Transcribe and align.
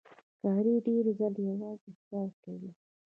ښکاري 0.33 0.75
ډېر 0.87 1.05
ځله 1.17 1.39
یوازې 1.49 1.89
ښکار 1.99 2.29
کوي. 2.43 2.71